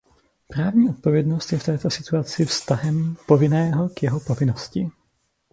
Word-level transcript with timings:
Právní 0.47 0.89
odpovědnost 0.89 1.51
je 1.51 1.57
v 1.59 1.63
této 1.63 1.89
situaci 1.89 2.45
vztahem 2.45 3.15
povinného 3.27 3.89
k 3.89 4.03
jeho 4.03 4.19
povinnosti. 4.19 4.89